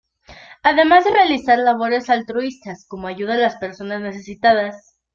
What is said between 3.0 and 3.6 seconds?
ayuda a las